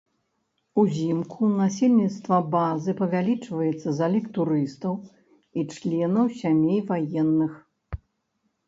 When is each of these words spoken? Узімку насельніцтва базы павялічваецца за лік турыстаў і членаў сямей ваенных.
Узімку 0.83 1.49
насельніцтва 1.57 2.39
базы 2.57 2.91
павялічваецца 3.03 3.89
за 3.99 4.07
лік 4.15 4.25
турыстаў 4.39 4.93
і 5.59 5.69
членаў 5.77 6.25
сямей 6.41 6.79
ваенных. 6.91 7.53